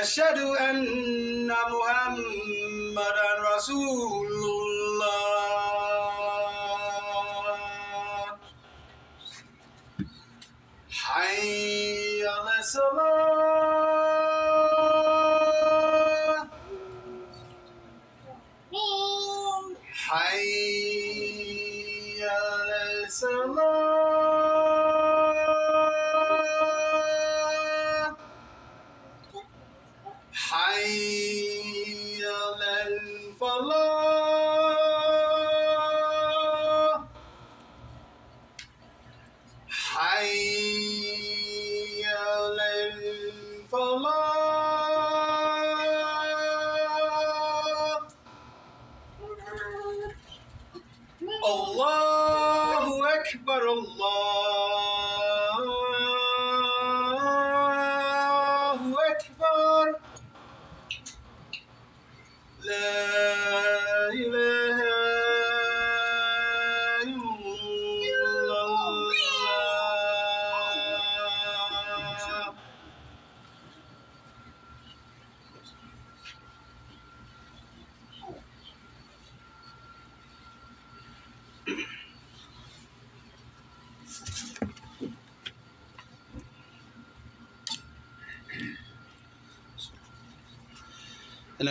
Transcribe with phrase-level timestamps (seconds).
[0.00, 4.39] أشهد أن محمدا رسول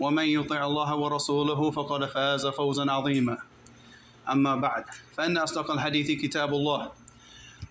[0.00, 3.38] ومن يطع الله ورسوله فقد فاز فوزا عظيما.
[4.30, 4.84] أما بعد
[5.16, 6.90] فإن أصدق الحديث كتاب الله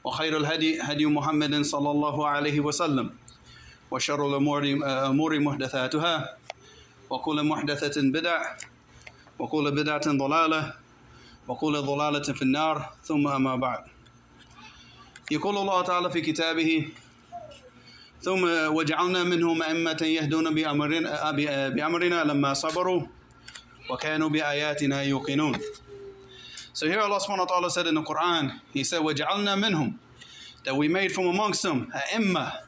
[0.03, 3.09] وخير الهدي هدي محمد صلى الله عليه وسلم
[3.91, 6.37] وشر الأمور أمور محدثاتها
[7.09, 8.57] وكل محدثة بدع
[9.39, 10.73] وكل بدعة ضلالة
[11.47, 13.83] وكل ضلالة في النار ثم أما بعد.
[15.31, 16.89] يقول الله تعالى في كتابه
[18.22, 18.44] ثم
[18.74, 21.30] وجعلنا منهم أئمة يهدون بأمرنا,
[21.68, 23.02] بأمرنا لما صبروا
[23.90, 25.58] وكانوا بآياتنا يوقنون
[26.74, 29.94] So here Allah subhanahu wa ta'ala said in the Quran, He said, وَجَعَلْنَا مِنْهُمْ
[30.64, 32.60] That we made from amongst them a imma.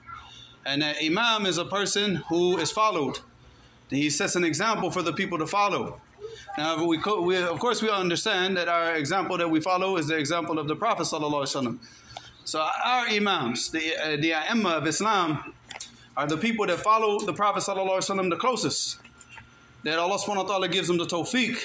[0.67, 3.21] And an imam is a person who is followed.
[3.89, 6.01] He sets an example for the people to follow.
[6.59, 10.07] Now, we, co- we, of course, we understand that our example that we follow is
[10.09, 11.79] the example of the Prophet sallallahu alaihi wasallam.
[12.50, 15.54] So our imams, the uh, the ai of Islam,
[16.18, 18.98] are the people that follow the Prophet wasallam the closest.
[19.84, 21.60] That Allah subhanahu wa taala gives them the tawfiq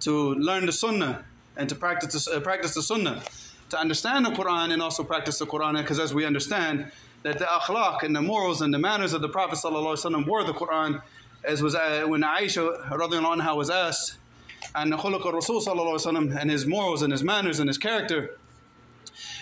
[0.00, 1.24] to learn the sunnah
[1.56, 3.22] and to practice the, uh, practice the sunnah,
[3.70, 5.80] to understand the Quran and also practice the Quran.
[5.80, 6.92] Because as we understand
[7.22, 10.52] that the akhlaq and the morals and the manners of the Prophet wasallam were the
[10.52, 11.00] Quran,
[11.42, 14.18] as was uh, when Aisha anha was asked,
[14.74, 18.36] and the khuluq of Rasul and his morals and his manners and his character.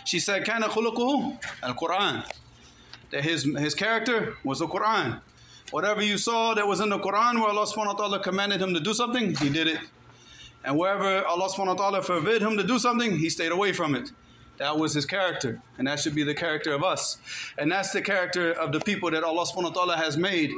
[0.05, 2.25] She said, "Kana khuluquhu al-Quran."
[3.11, 5.21] That his his character was the Quran.
[5.71, 8.75] Whatever you saw that was in the Quran where Allah subhanahu wa ta'ala commanded him
[8.75, 9.79] to do something, he did it.
[10.65, 13.95] And wherever Allah subhanahu wa ta'ala forbid him to do something, he stayed away from
[13.95, 14.11] it.
[14.59, 15.63] That was his character.
[15.79, 17.19] And that should be the character of us.
[17.57, 20.51] And that's the character of the people that Allah subhanahu wa ta'ala has made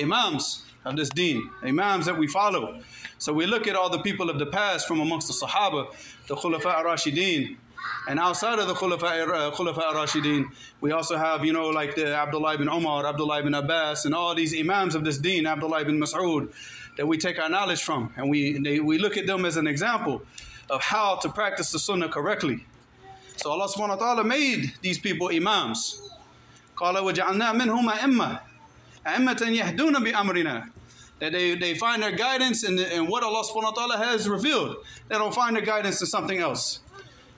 [0.00, 2.80] imams of this deen, imams that we follow.
[3.21, 5.87] So we look at all the people of the past from amongst the Sahaba,
[6.27, 7.57] the Khulafa Rashideen,
[8.07, 10.45] and outside of the Khulafa, uh, Khulafa Rashideen,
[10.81, 14.33] we also have, you know, like the Abdullah ibn Umar, Abdullah ibn Abbas, and all
[14.35, 16.51] these imams of this deen, Abdullah ibn Mas'ud,
[16.97, 18.13] that we take our knowledge from.
[18.17, 20.21] And we, they, we look at them as an example
[20.69, 22.65] of how to practice the sunnah correctly.
[23.37, 26.01] So Allah subhanahu wa ta'ala made these people imams.
[26.77, 28.39] قال وجعلنا منهم أئمة
[29.07, 30.69] أئمة يهدون بأمرنا
[31.22, 34.78] that they, they find their guidance in, in what Allah subhanahu wa ta'ala has revealed.
[35.08, 36.80] They don't find their guidance in something else.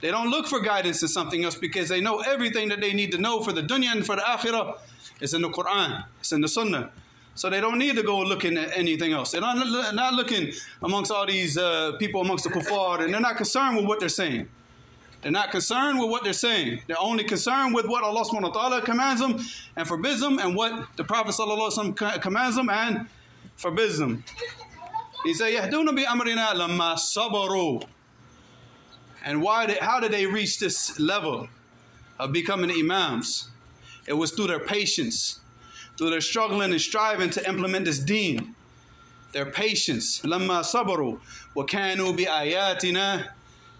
[0.01, 3.11] They don't look for guidance in something else because they know everything that they need
[3.11, 4.79] to know for the dunya and for the akhirah
[5.21, 6.89] is in the Quran, it's in the Sunnah.
[7.35, 9.33] So they don't need to go looking at anything else.
[9.33, 10.51] They're not, not looking
[10.81, 14.09] amongst all these uh, people amongst the kuffar, and they're not concerned with what they're
[14.09, 14.47] saying.
[15.21, 16.81] They're not concerned with what they're saying.
[16.87, 19.39] They're only concerned with what Allah subhanahu wa ta'ala commands them
[19.75, 23.07] and forbids them, and what the Prophet sallallahu alaihi wasallam commands them and
[23.55, 24.23] forbids them.
[25.23, 27.83] He said, Yahduna bi amrina lama sabaru.
[29.23, 31.47] And why did, how did they reach this level
[32.19, 33.49] of becoming imams?
[34.07, 35.39] It was through their patience,
[35.97, 38.53] through their struggling and striving to implement this deen.
[39.31, 41.19] Their patience, lama sabaru,
[41.55, 43.29] wa kanu bi ayatina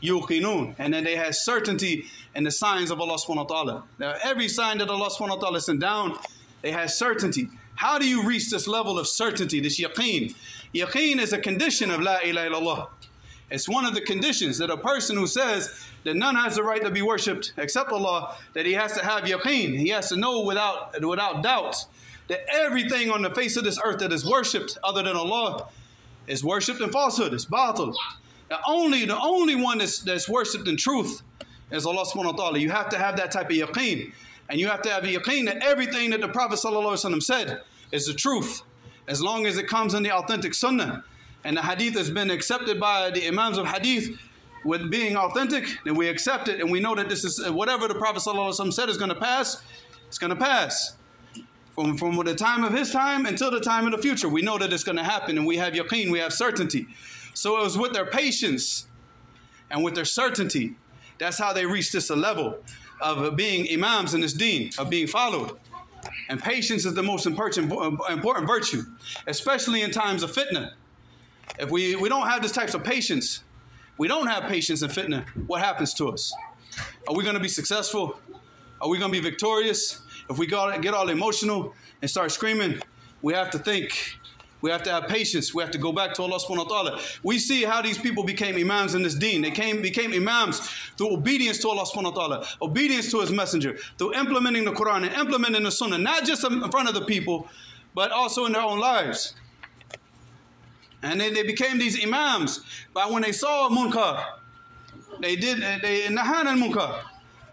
[0.02, 0.76] yuqinun.
[0.80, 3.84] And then they had certainty in the signs of Allah subhanahu wa ta'ala.
[4.00, 6.18] Now every sign that Allah subhanahu wa ta'ala sent down,
[6.62, 7.50] they had certainty.
[7.76, 10.36] How do you reach this level of certainty, this yaqeen?
[10.74, 12.88] Yaqeen is a condition of La ilaha illallah.
[13.52, 16.82] It's one of the conditions that a person who says that none has the right
[16.82, 19.78] to be worshipped except Allah, that he has to have yaqeen.
[19.78, 21.86] He has to know without, without doubt
[22.28, 25.68] that everything on the face of this earth that is worshipped other than Allah
[26.28, 27.94] is worshipped in falsehood, it's batil.
[28.50, 31.22] The only, the only one that's, that's worshipped in truth
[31.72, 32.60] is Allah subhanahu wa ta'ala.
[32.60, 34.12] You have to have that type of yaqeen.
[34.50, 37.62] And you have to have a yaqeen that everything that the Prophet ﷺ said
[37.92, 38.62] is the truth.
[39.08, 41.04] As long as it comes in the authentic sunnah
[41.44, 44.18] and the hadith has been accepted by the imams of hadith
[44.64, 47.88] with being authentic, then we accept it and we know that this is uh, whatever
[47.88, 49.62] the Prophet ﷺ said is going to pass,
[50.08, 50.96] it's going to pass.
[51.74, 54.58] From, from the time of his time until the time of the future, we know
[54.58, 56.88] that it's going to happen and we have yaqeen, we have certainty.
[57.34, 58.88] So it was with their patience
[59.70, 60.78] and with their certainty,
[61.18, 62.60] that's how they reached this level
[63.02, 65.58] of being imams in this deen, of being followed.
[66.30, 67.72] And patience is the most important,
[68.48, 68.84] virtue,
[69.28, 70.74] especially in times of fitna.
[71.60, 73.44] If we, we don't have this types of patience,
[73.98, 76.34] we don't have patience and fitna, what happens to us?
[77.08, 78.20] Are we going to be successful?
[78.82, 80.02] Are we going to be victorious?
[80.30, 82.82] If we get all emotional and start screaming,
[83.22, 84.18] we have to think.
[84.66, 85.54] We have to have patience.
[85.54, 87.00] We have to go back to Allah subhanahu wa ta'ala.
[87.22, 89.44] We see how these people became imams in this deen.
[89.44, 90.60] They came, became imams
[90.98, 95.06] through obedience to Allah subhanahu wa ta'ala, obedience to His messenger, through implementing the Quran
[95.06, 97.48] and implementing the Sunnah, not just in front of the people,
[97.94, 99.36] but also in their own lives.
[101.04, 102.62] And then they became these imams.
[102.92, 104.26] But when they saw munkar,
[105.22, 107.02] they did, they nahan al munkar.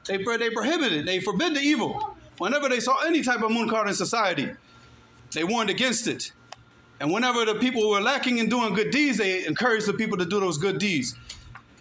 [0.06, 2.16] They, they prohibited, they forbid the evil.
[2.38, 4.48] Whenever they saw any type of munkar in society,
[5.32, 6.32] they warned against it.
[7.02, 10.24] And whenever the people were lacking in doing good deeds, they encouraged the people to
[10.24, 11.16] do those good deeds.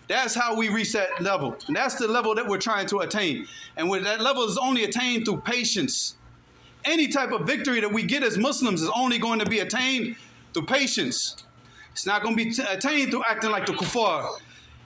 [0.07, 1.55] That's how we reach that level.
[1.67, 3.45] And that's the level that we're trying to attain.
[3.77, 6.15] And that level is only attained through patience.
[6.85, 10.15] Any type of victory that we get as Muslims is only going to be attained
[10.55, 11.35] through patience.
[11.91, 14.39] It's not going to be attained through acting like the kuffar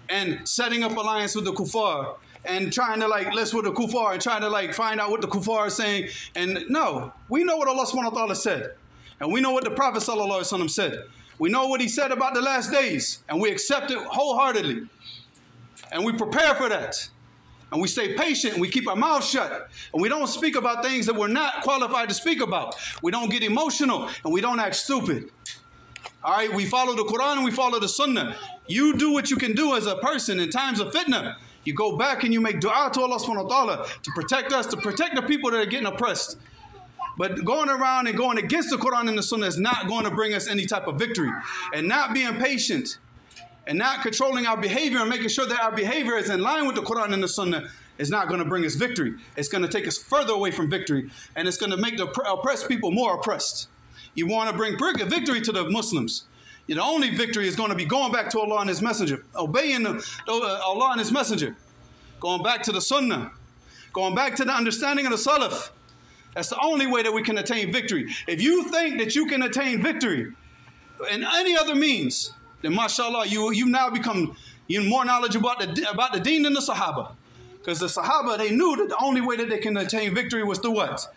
[0.10, 4.12] and setting up alliance with the kuffar and trying to like let's with the kuffar
[4.12, 6.10] and trying to like find out what the kuffar is saying.
[6.36, 8.74] And no, we know what Allah subhanahu wa ta'ala said.
[9.20, 11.04] And we know what the Prophet sallallahu said.
[11.38, 13.24] We know what he said about the last days.
[13.30, 14.88] And we accept it wholeheartedly.
[15.92, 17.10] And we prepare for that.
[17.72, 19.70] And we stay patient and we keep our mouths shut.
[19.94, 22.76] And we don't speak about things that we're not qualified to speak about.
[23.02, 25.32] We don't get emotional and we don't act stupid.
[26.24, 28.36] All right, we follow the Quran and we follow the Sunnah.
[28.68, 31.36] You do what you can do as a person in times of fitna.
[31.66, 34.68] You go back and you make dua to Allah subhanahu wa ta'ala to protect us,
[34.68, 36.38] to protect the people that are getting oppressed.
[37.18, 40.12] But going around and going against the Quran and the Sunnah is not going to
[40.12, 41.32] bring us any type of victory.
[41.74, 42.98] And not being patient
[43.68, 46.76] and not controlling our behavior and making sure that our behavior is in line with
[46.76, 49.16] the Quran and the Sunnah is not going to bring us victory.
[49.38, 51.10] It's going to take us further away from victory.
[51.36, 53.70] And it's going to make the oppressed people more oppressed.
[54.14, 56.26] You want to bring victory to the Muslims.
[56.68, 59.86] The only victory is going to be going back to Allah and His Messenger, obeying
[59.86, 61.56] uh, Allah and His Messenger,
[62.20, 63.32] going back to the Sunnah,
[63.94, 65.70] going back to the understanding of the Salaf,
[66.36, 68.13] That's the only way that we can attain victory.
[68.27, 70.34] If you think that you can attain victory
[71.12, 74.36] in any other means, then mashallah, you you now become
[74.68, 77.13] you more knowledgeable about the about the deen than the Sahaba.
[77.58, 80.60] Because the Sahaba, they knew that the only way that they can attain victory was
[80.60, 81.08] through what?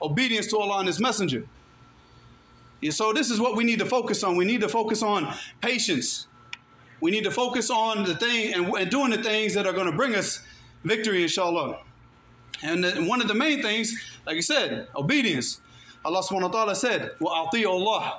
[0.00, 1.44] Obedience to Allah and His Messenger.
[2.82, 4.36] And so this is what we need to focus on.
[4.36, 6.26] We need to focus on patience.
[7.00, 9.90] We need to focus on the thing and, and doing the things that are going
[9.90, 10.40] to bring us
[10.84, 11.78] victory, inshallah.
[12.63, 13.93] And the, one of the main things,
[14.25, 15.61] like I said, obedience.
[16.05, 18.13] Allah subhanahu wa ta'ala said, وَأَعْطِيُوا اللَّهِ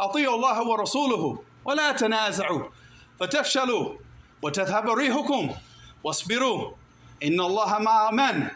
[0.00, 2.68] أَعْطِيُوا اللَّهَ وَرَسُولُهُ وَلَا تَنَازَعُوا
[3.20, 3.96] فَتَفْشَلُوا
[4.42, 5.54] وَتَذْهَبَ رِيحُكُمْ
[6.04, 6.72] وَاصْبِرُوا
[7.22, 8.50] إِنَّ اللَّهَ مَعَ مَنْ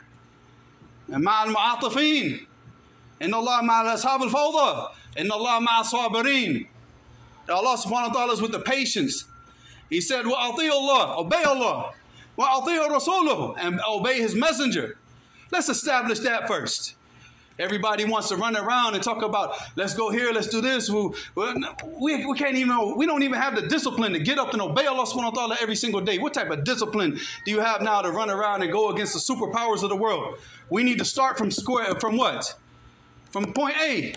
[1.09, 2.47] مع المعاطفين
[3.23, 6.69] إن الله مع أصحاب الفوضى إن الله مع الصابرين
[7.49, 9.25] Allah subhanahu wa ta'ala is with the patience.
[9.89, 11.95] He said, وَأَطِيعُ اللَّهِ Obey Allah.
[12.39, 14.97] وَأَطِيعُ رَسُولُهُ And obey His messenger.
[15.51, 16.95] Let's establish that first.
[17.59, 20.89] Everybody wants to run around and talk about, let's go here, let's do this.
[20.89, 24.63] We, we, we can't even, we don't even have the discipline to get up and
[24.63, 26.19] obey Allah subhanahu wa ta'ala every single day.
[26.19, 29.35] What type of discipline do you have now to run around and go against the
[29.35, 30.39] superpowers of the world?
[30.71, 32.55] We need to start from square, from what?
[33.31, 34.15] From point A.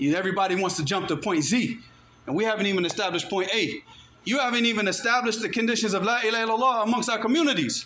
[0.00, 1.78] Everybody wants to jump to point Z.
[2.26, 3.84] And we haven't even established point A.
[4.25, 7.85] You haven't even established the conditions of La ilaha illallah amongst our communities.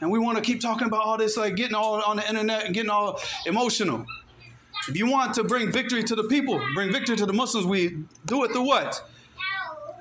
[0.00, 2.64] And we want to keep talking about all this, like getting all on the internet
[2.64, 4.04] and getting all emotional.
[4.88, 8.04] If you want to bring victory to the people, bring victory to the Muslims, we
[8.26, 9.02] do it through what?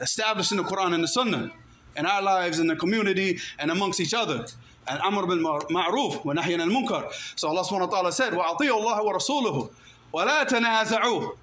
[0.02, 1.52] Establishing the Quran and the Sunnah
[1.96, 4.46] in our lives, in the community, and amongst each other.
[4.88, 7.12] And Amr bil Ma'ruf, wa nahiyan al Munkar.
[7.36, 9.72] So Allah subhanahu wa ta'ala said, Wa Allah wa Rasuluhu,
[10.12, 11.36] wa la tanaza'uh.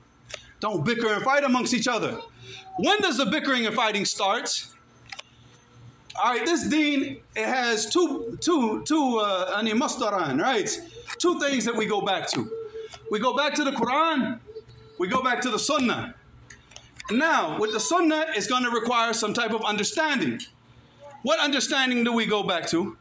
[0.61, 2.19] Don't bicker and fight amongst each other.
[2.79, 4.67] When does the bickering and fighting start?
[6.17, 10.71] All right, this deen, it has two, two, two, uh, ani mastaran, right?
[11.19, 12.51] Two things that we go back to.
[13.11, 14.39] We go back to the Quran,
[14.99, 16.15] we go back to the Sunnah.
[17.11, 20.41] Now, with the Sunnah, it's going to require some type of understanding.
[21.23, 22.85] What understanding do we go back to?
[22.85, 22.97] Do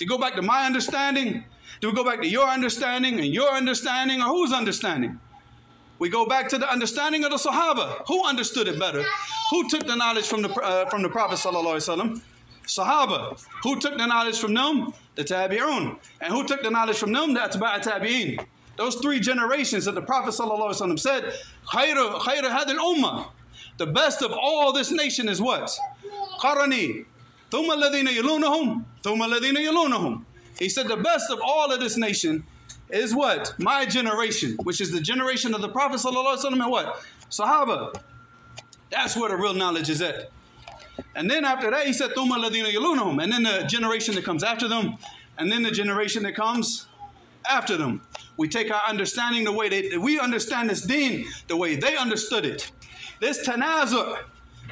[0.00, 1.44] we go back to my understanding?
[1.80, 5.18] Do we go back to your understanding and your understanding or whose understanding?
[6.02, 8.02] We go back to the understanding of the Sahaba.
[8.08, 9.04] Who understood it better?
[9.52, 12.20] Who took the knowledge from the, uh, from the Prophet Sallallahu
[12.66, 13.40] Sahaba.
[13.62, 14.92] Who took the knowledge from them?
[15.14, 15.96] The Tabi'un.
[16.20, 17.34] And who took the knowledge from them?
[17.34, 18.44] The Atba'a Tabi'in.
[18.76, 21.34] Those three generations that the Prophet ﷺ said,
[21.68, 23.28] "Khayr hadil ummah.
[23.76, 25.70] The best of all this nation is what?
[26.40, 27.04] Qarani.
[27.52, 28.84] Thumma ladina yulunahum.
[29.04, 30.24] Thumma ladina yulunahum.
[30.58, 32.42] He said the best of all of this nation
[32.89, 33.53] is what?
[33.59, 37.01] My generation, which is the generation of the Prophet ﷺ and what?
[37.29, 37.99] Sahaba.
[38.89, 40.31] That's where the real knowledge is at.
[41.15, 44.43] And then after that, he said, ثُمَّ الَّذِينَ يَلُونَهُمْ And then the generation that comes
[44.43, 44.97] after them,
[45.37, 46.87] and then the generation that comes
[47.49, 48.01] after them.
[48.37, 52.45] We take our understanding the way they, we understand this deen the way they understood
[52.45, 52.71] it.
[53.19, 54.19] This tanazur,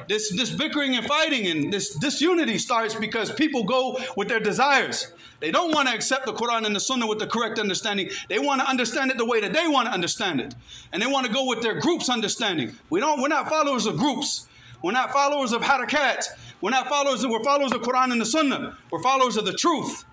[0.07, 5.11] this, this bickering and fighting and this disunity starts because people go with their desires.
[5.39, 8.09] They don't want to accept the Quran and the Sunnah with the correct understanding.
[8.29, 10.53] They want to understand it the way that they want to understand it.
[10.93, 12.75] And they want to go with their group's understanding.
[12.89, 14.47] We don't, we're not followers of groups.
[14.83, 16.25] We're not followers of harakat.
[16.61, 18.77] We're not followers, we're followers of Quran and the Sunnah.
[18.91, 20.05] We're followers of the truth.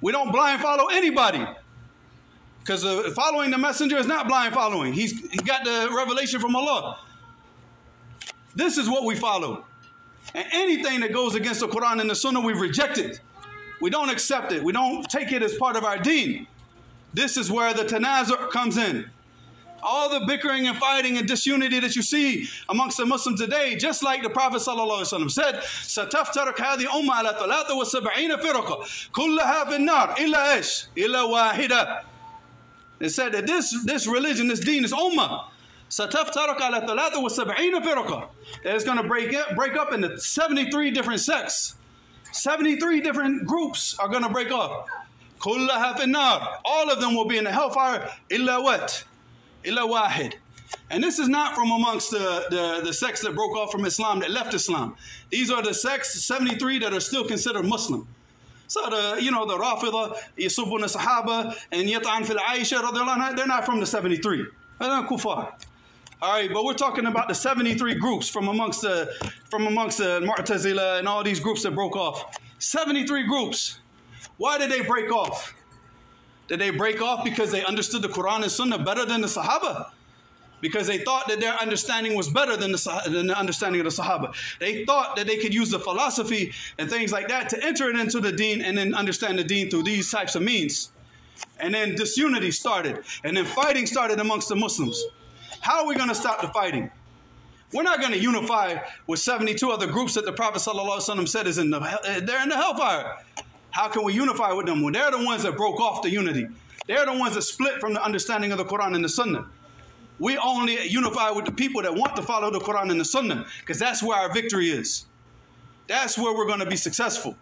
[0.00, 1.46] We don't blind follow anybody.
[2.60, 4.92] Because uh, following the messenger is not blind following.
[4.92, 6.98] He's he got the revelation from Allah.
[8.55, 9.65] This is what we follow.
[10.33, 13.21] And anything that goes against the Quran and the Sunnah, we reject it.
[13.79, 14.63] We don't accept it.
[14.63, 16.47] We don't take it as part of our deen.
[17.13, 19.09] This is where the tanazur comes in.
[19.81, 24.03] All the bickering and fighting and disunity that you see amongst the Muslims today, just
[24.03, 30.15] like the Prophet ﷺ said, سَتَفْتَرَكْ هَذِي أُمَّةَ عَلَى ثَلَاثَ وَسَبْعِينَ فِرَقَ كُلَّهَا فِي النَّارِ
[30.17, 32.03] إِلَّا إِيش إِلَّا وَاحِدَةً
[32.99, 35.45] It said that this, this religion, this deen, is ummah.
[35.92, 37.38] Sataftaruk ala thalatha was.
[38.64, 41.74] It's going to break, break up into 73 different sects.
[42.32, 44.88] 73 different groups are going to break up.
[45.44, 48.10] All of them will be in the hellfire.
[48.30, 49.04] Illa what?
[50.90, 54.20] And this is not from amongst the, the, the sects that broke off from Islam,
[54.20, 54.96] that left Islam.
[55.28, 58.08] These are the sects, 73, that are still considered Muslim.
[58.66, 63.80] So the, you know, the Rafida, Yusufun Sahaba, and Yat'an fil Aisha, they're not from
[63.80, 64.46] the 73.
[64.78, 65.62] They're not.
[66.22, 69.12] All right, but we're talking about the 73 groups from amongst the
[69.50, 72.38] from amongst the Mu'tazila and all these groups that broke off.
[72.60, 73.80] 73 groups.
[74.36, 75.52] Why did they break off?
[76.46, 79.90] Did they break off because they understood the Quran and Sunnah better than the Sahaba?
[80.60, 84.02] Because they thought that their understanding was better than the, than the understanding of the
[84.02, 84.32] Sahaba.
[84.60, 87.96] They thought that they could use the philosophy and things like that to enter it
[87.98, 90.92] into the deen and then understand the deen through these types of means.
[91.58, 93.02] And then disunity started.
[93.24, 95.04] And then fighting started amongst the Muslims.
[95.62, 96.90] How are we going to stop the fighting?
[97.72, 101.56] We're not going to unify with 72 other groups that the Prophet ﷺ said is
[101.56, 101.78] in the
[102.24, 103.16] they're in the hellfire.
[103.70, 104.82] How can we unify with them?
[104.82, 106.48] when they're the ones that broke off the unity.
[106.88, 109.46] They're the ones that split from the understanding of the Quran and the Sunnah.
[110.18, 113.46] We only unify with the people that want to follow the Quran and the Sunnah
[113.60, 115.06] because that's where our victory is.
[115.86, 117.36] That's where we're going to be successful.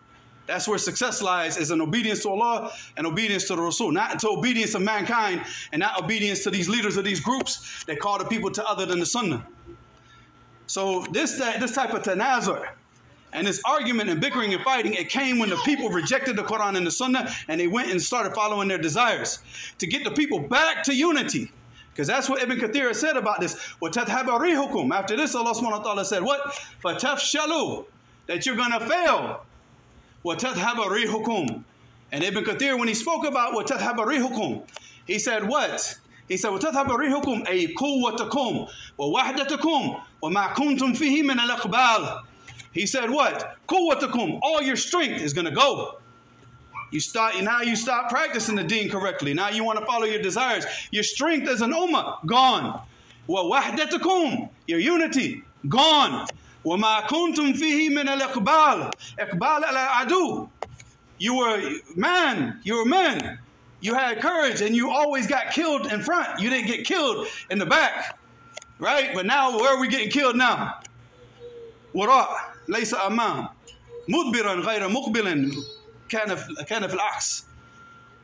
[0.50, 4.19] That's where success lies is in obedience to Allah and obedience to the Rasul, not
[4.19, 8.19] to obedience of mankind and not obedience to these leaders of these groups that call
[8.19, 9.47] the people to other than the Sunnah.
[10.66, 12.69] So this that this type of tanazur
[13.33, 16.76] and this argument and bickering and fighting, it came when the people rejected the Quran
[16.76, 19.38] and the Sunnah and they went and started following their desires
[19.78, 21.52] to get the people back to unity.
[21.92, 23.54] Because that's what Ibn Kathir said about this.
[23.80, 26.40] After this, Allah said, What?
[26.83, 27.87] Fatafshalu,
[28.26, 29.47] that you're gonna fail.
[30.25, 31.64] وَتَذْهَبَ رِيحُكُمْ
[32.12, 34.64] And Ibn Kathir, when he spoke about وَتَذْهَبَ رِيحُكُمْ
[35.06, 35.98] He said, What?
[36.28, 42.24] He said, وَتَذْهَبَ رِيحُكُمْ أي قُوَّتَكُمْ وَوَحْدَتَكُمْ وَمَا كُنْتُمْ فِيهِ مِنَ الْأَقْبَالِ
[42.72, 43.58] He said, What?
[43.68, 46.00] قُوَّتَكُمْ All your strength is going to go.
[46.92, 49.34] You start now you stop practicing the deen correctly.
[49.34, 50.66] Now you want to follow your desires.
[50.92, 52.80] Your strength as an ummah, gone.
[53.28, 56.28] وَوَحْدَتَكُمْ Your unity, gone.
[56.66, 60.50] وَمَا كُنْتُمْ فِيهِ مِنَ الْإِقْبَالِ إِقْبَالَ الْعَدُوِ
[61.20, 63.40] You were man, you were men.
[63.82, 66.40] You had courage and you always got killed in front.
[66.40, 68.18] You didn't get killed in the back.
[68.80, 69.14] Right?
[69.14, 70.82] But now, where are we getting killed now?
[71.94, 72.28] وراء
[72.68, 73.48] ليس أمام
[74.10, 75.54] مدبرا غير مقبل
[76.10, 76.36] كان
[76.68, 77.46] كان في العكس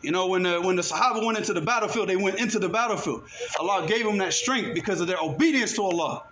[0.02, 2.70] you know, when the, when the Sahaba went into the battlefield, they went into the
[2.70, 3.24] battlefield.
[3.60, 6.24] Allah gave them that strength because of their obedience to Allah,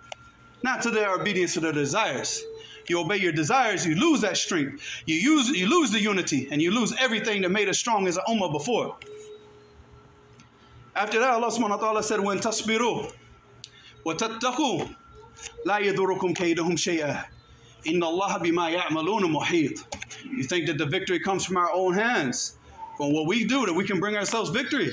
[0.65, 2.43] not to their obedience to their desires.
[2.89, 4.81] You obey your desires, you lose that strength.
[5.05, 8.17] You, use, you lose the unity, and you lose everything that made us strong as
[8.17, 8.97] an ummah before.
[10.95, 13.11] After that, Allah subhanahu wa ta'ala said, When tasbiru
[14.03, 14.95] wa tattaqu
[15.65, 17.25] la yadurukum kaydahum shay'ah.
[17.85, 19.83] Inna Allah bima ya'maluna muhit.
[20.23, 22.57] You think that the victory comes from our own hands,
[22.97, 24.91] from what we do, that we can bring ourselves victory.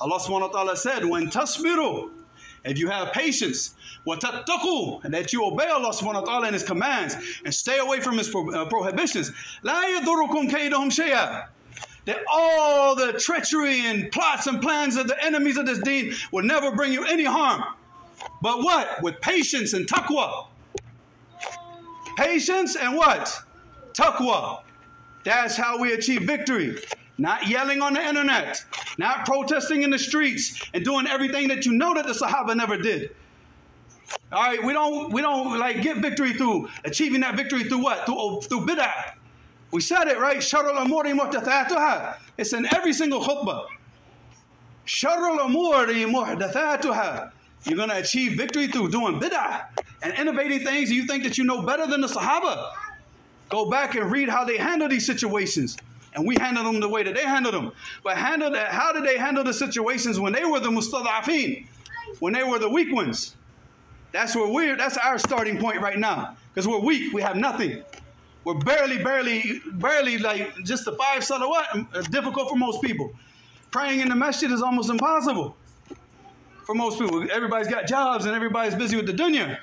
[0.00, 2.10] Allah subhanahu wa ta'ala said, when tasbiru,
[2.65, 6.63] if you have patience, وَتَتَّقُوا and that you obey Allah subhanahu wa ta'ala and His
[6.63, 9.31] commands and stay away from His pro- uh, prohibitions,
[9.63, 11.47] لَا يَضُرُّكُمْ كَيْدُهُمْ شَيْئًا
[12.05, 16.43] that all the treachery and plots and plans of the enemies of this deen will
[16.43, 17.63] never bring you any harm.
[18.41, 19.01] But what?
[19.03, 20.47] With patience and taqwa.
[22.17, 23.31] Patience and what?
[23.93, 24.61] Taqwa.
[25.23, 26.77] That's how we achieve victory.
[27.18, 28.62] Not yelling on the internet,
[28.98, 32.76] not protesting in the streets, and doing everything that you know that the Sahaba never
[32.76, 33.14] did.
[34.30, 38.06] All right, we don't we don't like get victory through achieving that victory through what?
[38.06, 39.14] Through oh, through bid'ah.
[39.70, 40.38] We said it right.
[40.38, 42.18] Sharul amuri muhdathatuha.
[42.36, 43.66] It's in every single khutbah.
[44.86, 47.32] Sharul amuri muhdathatuha.
[47.64, 49.66] You're to achieve victory through doing bid'ah
[50.02, 50.90] and innovating things.
[50.90, 52.70] You think that you know better than the Sahaba.
[53.48, 55.76] Go back and read how they handle these situations.
[56.16, 57.72] And we handle them the way that they handle them.
[58.02, 61.66] But handle that, how did they handle the situations when they were the mustadafin?
[62.20, 63.36] When they were the weak ones?
[64.12, 66.36] That's where we're, that's our starting point right now.
[66.52, 67.82] Because we're weak, we have nothing.
[68.44, 73.12] We're barely, barely, barely like just the five salawat, uh, difficult for most people.
[73.70, 75.54] Praying in the masjid is almost impossible
[76.64, 77.30] for most people.
[77.30, 79.58] Everybody's got jobs and everybody's busy with the dunya.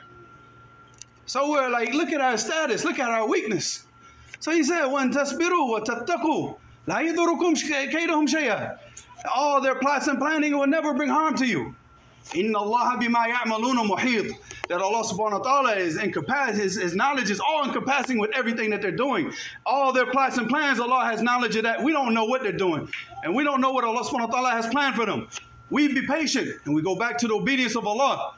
[1.25, 3.85] So we're like, look at our status, look at our weakness.
[4.43, 8.77] So he said, "When tasbiru wa tattaku, la yadurukum kaydahum shay'a."
[9.33, 11.73] All their plots and planning will never bring harm to you.
[12.33, 14.33] Inna Allah bima ya'maluna muhit.
[14.67, 18.69] That Allah subhanahu wa ta'ala is encompassing, his, his knowledge is all encompassing with everything
[18.71, 19.31] that they're doing.
[19.65, 21.81] All their plots and plans, Allah has knowledge of that.
[21.81, 22.89] We don't know what they're doing.
[23.23, 25.29] And we don't know what Allah subhanahu wa ta'ala has planned for them.
[25.69, 28.33] We be patient and we go back to the obedience of Allah.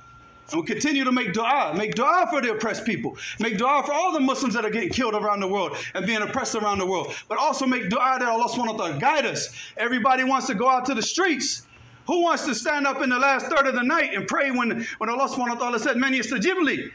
[0.52, 1.74] And we continue to make dua.
[1.76, 3.18] Make dua for the oppressed people.
[3.40, 6.22] Make dua for all the Muslims that are getting killed around the world and being
[6.22, 7.14] oppressed around the world.
[7.28, 9.50] But also make dua that Allah subhanahu wa ta'ala guide us.
[9.78, 11.64] Everybody wants to go out to the streets.
[12.08, 14.86] Who wants to stand up in the last third of the night and pray when,
[15.00, 16.92] when Allah subhanahu wa ta'ala said, Man yastajib li,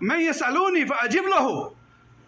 [0.00, 1.72] man yasaluni fa'ajib.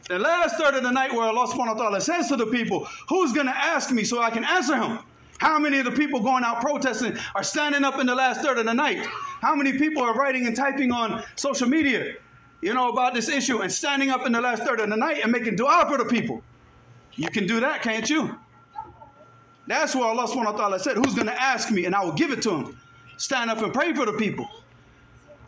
[0.08, 2.86] The last third of the night where Allah subhanahu wa ta'ala says to the people,
[3.10, 5.00] Who's going to ask me so I can answer him?
[5.38, 8.58] How many of the people going out protesting are standing up in the last third
[8.58, 9.04] of the night?
[9.40, 12.14] How many people are writing and typing on social media,
[12.60, 15.20] you know, about this issue and standing up in the last third of the night
[15.22, 16.42] and making dua for the people?
[17.16, 18.38] You can do that, can't you?
[19.66, 22.12] That's where Allah subhanahu wa ta'ala said, Who's going to ask me and I will
[22.12, 22.80] give it to him?
[23.16, 24.48] Stand up and pray for the people.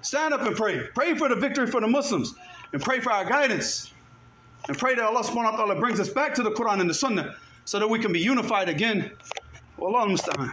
[0.00, 0.86] Stand up and pray.
[0.94, 2.34] Pray for the victory for the Muslims
[2.72, 3.92] and pray for our guidance.
[4.68, 6.94] And pray that Allah subhanahu wa ta'ala brings us back to the Quran and the
[6.94, 9.10] Sunnah so that we can be unified again
[9.78, 10.52] والله المستعان.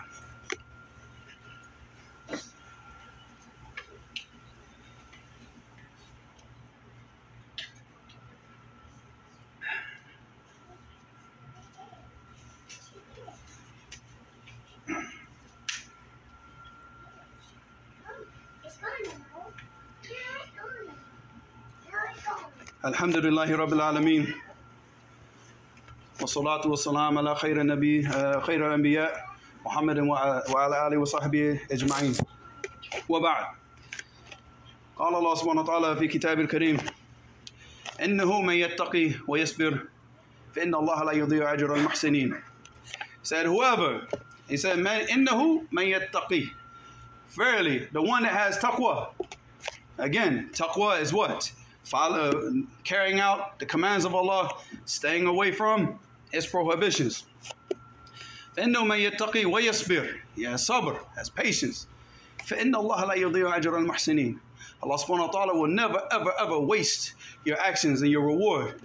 [22.86, 24.53] الحمد لله رب العالمين.
[26.36, 29.26] والصلاة والسلام على خير النبي آه، خير الأنبياء
[29.66, 32.14] محمد وع- وعلى آله وصحبه أجمعين.
[33.10, 33.46] وبعد.
[34.96, 36.78] قال الله سبحانه وتعالى في كتاب الكريم
[38.04, 39.80] إنه من يتقي ويصبر
[40.56, 42.42] فإن الله لا يضيع أجر المحسنين.
[43.24, 44.02] Said whoever
[44.50, 46.46] he said man إنه من يتقي.
[47.38, 49.10] Verily the one that has taqwa.
[50.00, 51.52] Again, taqwa is what?
[51.84, 52.32] Follow,
[52.84, 54.50] carrying out the commands of Allah,
[54.86, 56.00] staying away from
[56.33, 57.25] His prohibitions.
[58.57, 61.87] فإنه من يتقي ويصبر He has sabr, has patience.
[62.47, 64.39] فإن الله لا يضيع أجر المحسنين
[64.83, 68.81] Allah subhanahu wa ta'ala will never ever ever waste your actions and your reward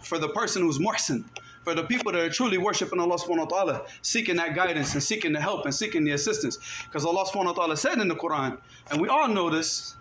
[0.00, 1.24] for the person who's muhsin,
[1.64, 5.02] for the people that are truly worshiping Allah subhanahu wa ta'ala, seeking that guidance and
[5.02, 6.58] seeking the help and seeking the assistance.
[6.84, 8.58] Because Allah subhanahu wa ta'ala said in the Quran,
[8.90, 9.96] and we all know this,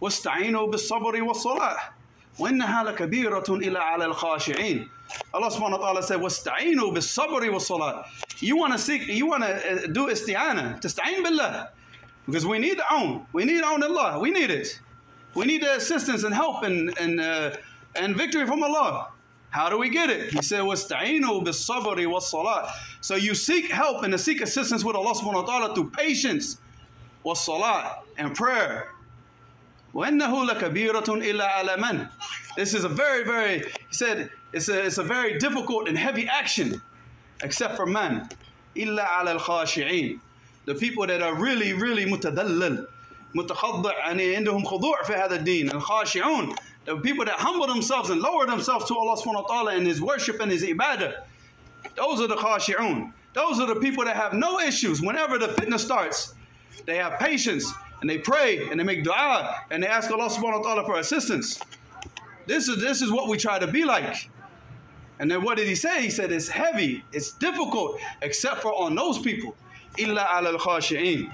[0.00, 1.76] واستعينوا بالصبر والصلاة
[2.38, 4.88] وإنها لكبيرة إلى على الخاشعين
[5.34, 8.04] Allah subhanahu wa ta'ala said واستعينوا بالصبر والصلاة
[8.40, 11.68] You want to seek, you want to do isti'ana, تستعين بالله
[12.26, 14.78] because we need own, we need own Allah, we need it.
[15.34, 17.56] We need the assistance and help and, and, uh,
[17.96, 19.08] and victory from Allah.
[19.48, 20.30] How do we get it?
[20.34, 25.14] He said, وَاسْتَعِينُوا بِالصَّبْرِ وَالصَّلَاةِ So you seek help and to seek assistance with Allah
[25.14, 26.58] subhanahu wa ta'ala through patience,
[27.24, 28.88] was-salat, and prayer.
[29.94, 32.08] وَإِنَّهُ لَكَبِيرَةٌ إِلَّا عَلَى مَنْ
[32.56, 36.28] This is a very, very, he said, it's a, it's a very difficult and heavy
[36.28, 36.80] action,
[37.42, 38.28] except for man.
[38.76, 40.20] إِلَّا عَلَى الْخَاشِعِينَ
[40.66, 42.86] The people that are really, really متدلل
[43.34, 46.54] متخضع يعني عندهم خضوع في هذا الدين الخاشعون
[46.86, 50.00] the people that humble themselves and lower themselves to Allah subhanahu wa ta'ala in His
[50.00, 51.14] worship and His ibadah
[51.94, 55.82] those are the khashi'un those are the people that have no issues whenever the fitness
[55.82, 56.34] starts
[56.86, 57.70] they have patience
[58.03, 60.99] and they pray and they make dua and they ask Allah subhanahu wa ta'ala for
[60.99, 61.57] assistance.
[62.45, 64.29] This is this is what we try to be like.
[65.19, 66.01] And then what did he say?
[66.01, 69.55] He said it's heavy it's difficult except for on those people.
[69.97, 71.31] Illa ala al-khashi'in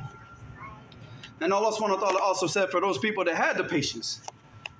[1.41, 4.21] and Allah subhanahu wa ta'ala also said for those people that had the patience.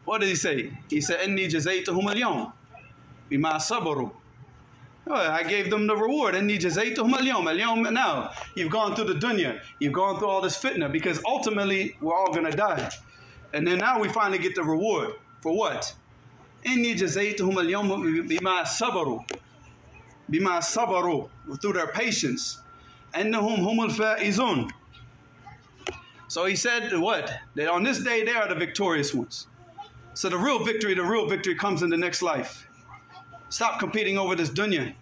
[0.06, 0.72] What did he say?
[0.92, 2.54] He said inni jazaytuhum al-yawm
[3.32, 4.12] bima sabaru
[5.08, 6.36] I gave them the reward.
[6.36, 7.48] And jazaytuhum al-yawm.
[7.48, 8.32] Al-yawm now.
[8.56, 9.62] You've gone through the dunya.
[9.80, 12.92] You've gone through all this fitna because ultimately we're all going to die.
[13.54, 15.14] And then now we finally get the reward.
[15.42, 15.94] For what?
[16.66, 19.28] Inni jazaytuhum al-yawm bima sabaru.
[20.32, 21.30] Bima sabaru.
[21.62, 22.60] Through their patience.
[23.14, 24.70] Annahum humul fa'izun.
[26.28, 27.32] So he said what?
[27.56, 29.48] That on this day they are the victorious ones.
[30.14, 32.68] So the real victory, the real victory comes in the next life.
[33.49, 34.95] Stop competing over this dunya.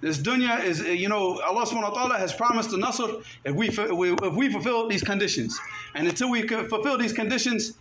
[0.00, 3.54] This dunya is, uh, you know, Allah subhanahu wa ta'ala has promised the nasr if
[3.54, 5.58] we, fu- we- if we fulfill these conditions.
[5.94, 7.72] And until we can fulfill these conditions,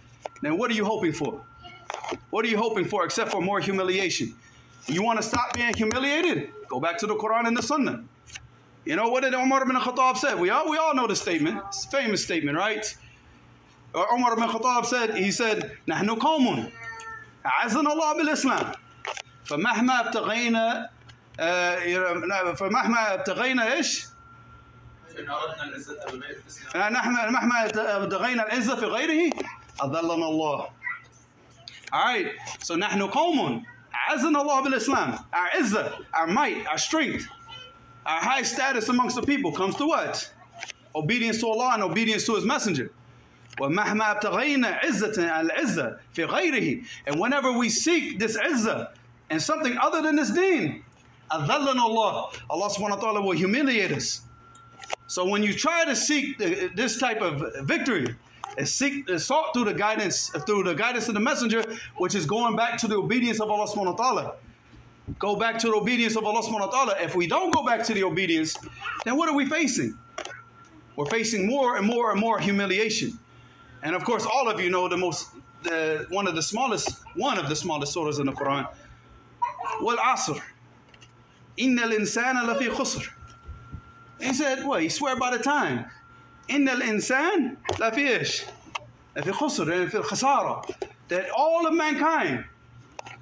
[0.42, 1.42] then what are you hoping for?
[2.32, 4.34] What are you hoping for except for more humiliation?
[4.88, 6.50] You want to stop being humiliated?
[6.70, 8.04] Go back to the Quran and the Sunnah.
[8.86, 10.34] You know, what did Umar ibn Khattab say?
[10.34, 11.62] We all, we all know the statement.
[11.68, 12.86] It's a famous statement, right?
[13.94, 16.72] Uh, Umar ibn Khattab said, he said, نحن قوم
[17.46, 18.76] أعزنا الله بالإسلام
[19.45, 20.91] فمهما ابتغينا
[21.41, 24.07] آه، فمهما ابتغينا إيش؟
[25.19, 26.41] إن أردنا العزة بغير
[26.77, 29.33] آه، نحن مهما ابتغينا العزة في غيره
[29.85, 30.69] أذلنا الله.
[31.93, 32.31] Alright,
[32.63, 35.19] so نحن قوم أعزنا الله بالإسلام.
[35.35, 37.27] Our izzah, our might, our strength,
[38.07, 40.31] our high status amongst the people comes to what?
[40.95, 42.91] Obedience to Allah and obedience to His Messenger.
[43.61, 48.89] ومهما ابتغينا عزة العزة في غيره and whenever we seek this izzah
[49.31, 50.85] and something other than this deen,
[51.31, 54.23] Allah, Allah subhanahu wa ta'ala will humiliate us.
[55.07, 58.15] So when you try to seek this type of victory,
[58.65, 61.65] seek sought through the guidance through the guidance of the messenger,
[61.97, 64.35] which is going back to the obedience of Allah subhanahu wa ta'ala.
[65.19, 66.95] Go back to the obedience of Allah subhanahu wa ta'ala.
[67.01, 68.57] If we don't go back to the obedience,
[69.05, 69.99] then what are we facing?
[70.97, 73.19] We're facing more and more and more humiliation.
[73.83, 75.31] And of course, all of you know the most
[75.63, 78.67] the, one of the smallest one of the smallest surahs in the Quran
[79.81, 80.41] Asr.
[81.57, 83.09] Inna al-insana lafi khusr.
[84.21, 84.83] He said, what?
[84.83, 85.87] He swear by the time.
[86.51, 88.45] Al-insan lafi ish.
[89.17, 90.75] Lafi khusr, and fi khasara.
[91.09, 92.45] That all of mankind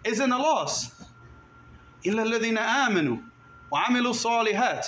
[0.04, 0.92] is in a loss.
[2.04, 3.18] إلا الذين آمنوا
[3.70, 4.86] وعملوا الصالحات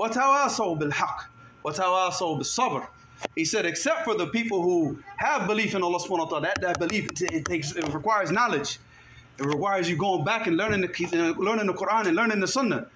[0.00, 1.18] وَتَوَاصَوْا بِالْحَقِّ
[1.64, 2.86] وَتَوَاصَوْا بِالصَّبْرِ
[3.36, 6.60] He said, except for the people who have belief in Allah subhanahu wa ta'ala, that,
[6.62, 8.78] that belief, it, it takes, it requires knowledge.
[9.39, 12.87] It requires you going back and learning the, learning the Quran and learning the Sunnah.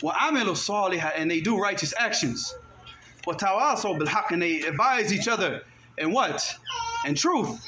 [0.00, 2.54] وَعَمِلُوا الصَّالِحَ And they do righteous actions.
[3.26, 5.62] وَتَوَاصَوْا بِالْحَقِّ And they advise each other
[5.98, 6.56] in what?
[7.06, 7.62] In truth.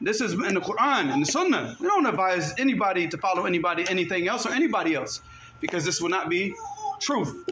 [0.00, 1.76] This is in the Quran and the Sunnah.
[1.80, 5.20] We don't advise anybody to follow anybody, anything else, or anybody else,
[5.60, 6.54] because this will not be
[7.00, 7.48] truth.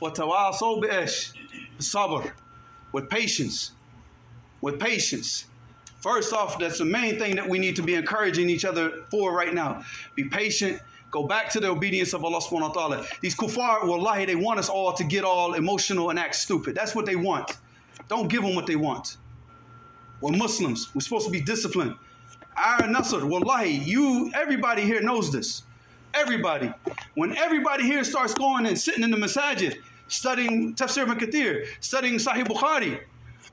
[0.00, 1.32] وَتَوَاصَوْا بِإِشْ
[1.78, 2.32] Sabr.
[2.92, 3.72] With patience.
[4.60, 5.46] With patience.
[6.01, 9.35] First off, that's the main thing that we need to be encouraging each other for
[9.35, 9.83] right now.
[10.15, 10.81] Be patient.
[11.11, 13.05] Go back to the obedience of Allah subhanahu wa ta'ala.
[13.19, 16.75] These kuffar, wallahi, they want us all to get all emotional and act stupid.
[16.75, 17.57] That's what they want.
[18.07, 19.17] Don't give them what they want.
[20.21, 20.93] We're Muslims.
[20.93, 21.95] We're supposed to be disciplined.
[22.55, 25.63] Our Nasr, wallahi, you, everybody here knows this.
[26.13, 26.71] Everybody.
[27.15, 32.15] When everybody here starts going and sitting in the masajid, studying Tafsir ibn Kathir, studying
[32.15, 32.99] Sahih Bukhari,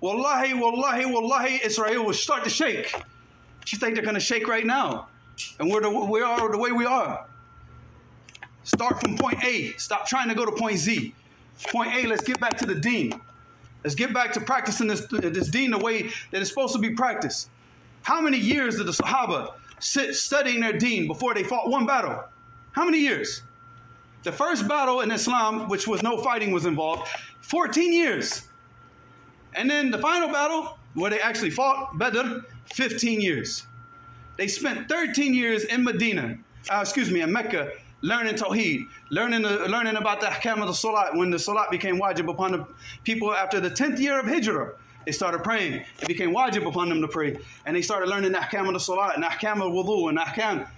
[0.00, 2.94] wallahi, wallahi, wallahi, Israel will start to shake.
[3.68, 5.08] You think they're going to shake right now?
[5.58, 7.26] And we're the, we are the way we are.
[8.62, 9.72] Start from point A.
[9.74, 11.14] Stop trying to go to point Z.
[11.68, 13.20] Point A, let's get back to the deen.
[13.84, 16.90] Let's get back to practicing this, this deen the way that it's supposed to be
[16.90, 17.48] practiced.
[18.02, 22.24] How many years did the Sahaba sit studying their deen before they fought one battle?
[22.72, 23.42] How many years?
[24.24, 27.08] The first battle in Islam, which was no fighting was involved,
[27.40, 28.48] 14 years.
[29.56, 32.40] And then the final battle, where they actually fought, Badr,
[32.74, 33.66] 15 years.
[34.36, 36.38] They spent 13 years in Medina,
[36.70, 40.74] uh, excuse me, in Mecca, learning Tawheed, learning, uh, learning about the Ahkam of the
[40.74, 42.66] Salat when the Salat became wajib upon the
[43.04, 44.74] people after the 10th year of Hijrah.
[45.06, 45.84] They started praying.
[46.00, 47.38] It became wajib upon them to pray.
[47.64, 50.68] And they started learning the Ahkam of the Salat and Ahkam of Wudu and Ahkam.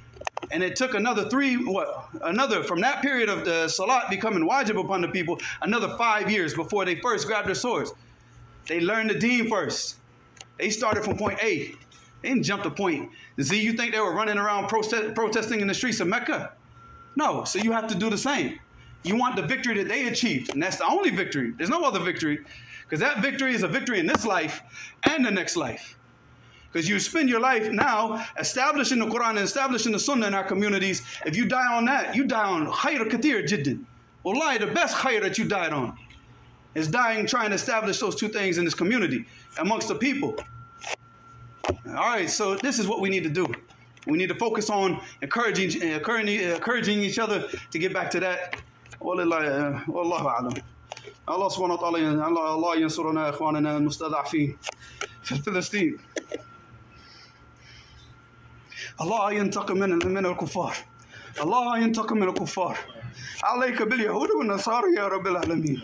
[0.53, 4.79] And it took another three, what, another, from that period of the Salat becoming wajib
[4.79, 7.93] upon the people, another five years before they first grabbed their swords.
[8.69, 9.97] They learned the deen first.
[10.59, 11.75] They started from point A.
[12.23, 13.61] They didn't jump to point Z.
[13.61, 16.53] You think they were running around protest, protesting in the streets of Mecca?
[17.17, 18.61] No, so you have to do the same.
[19.05, 21.53] You want the victory that they achieved, and that's the only victory.
[21.57, 22.39] There's no other victory,
[22.83, 24.63] because that victory is a victory in this life
[25.05, 25.97] and the next life.
[26.71, 30.45] Because you spend your life now establishing the Quran and establishing the Sunnah in our
[30.45, 31.03] communities.
[31.25, 33.85] If you die on that, you die on khayr kathir jiddin.
[34.25, 35.97] Wallahi, the best khayr that you died on
[36.76, 39.26] is dying trying to establish those two things in this community
[39.60, 40.36] amongst the people.
[41.88, 43.46] All right, so this is what we need to do.
[44.08, 48.56] We need to focus on encouraging, encouraging, encouraging each other to get back to that.
[49.00, 50.64] والله والله أعلم.
[51.30, 54.58] الله سبحانه وتعالى الله الله ينصرنا إخواننا المستضعفين
[55.24, 56.00] في فلسطين.
[59.02, 60.76] الله ينتقم من من الكفار.
[61.42, 62.78] الله ينتقم من الكفار.
[63.44, 65.82] عليك باليهود والنصارى يا رب العالمين.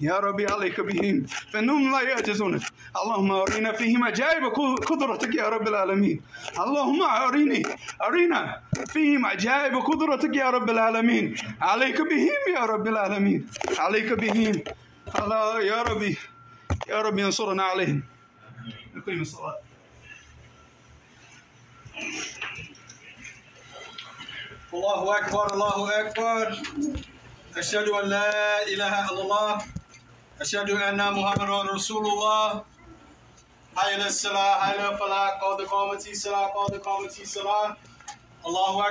[0.00, 2.60] يا ربي عليك بهم فإنهم لا يعجزون.
[2.96, 4.44] اللهم أرنا فيهم عجائب
[4.90, 6.20] قدرتك يا رب العالمين.
[6.58, 7.62] اللهم أريني
[8.02, 11.34] أرينا فيهم عجائب قدرتك يا رب العالمين.
[11.60, 13.50] عليك بهم يا رب العالمين.
[13.78, 14.62] عليك بهم.
[15.22, 16.16] الله يا ربي
[16.88, 18.02] يا ربي انصرنا عليهم.
[18.94, 19.58] نقيم الصلاة.
[24.74, 26.46] الله أكبر الله أكبر.
[27.56, 29.58] أشهد أن لا إله إلا الله.
[30.40, 32.64] أشهد أن محمد رسول الله.
[33.76, 37.76] حي على الصلاة حي على الفلاح قد قامت الصلاة قد قامت الصلاة
[38.46, 38.82] الله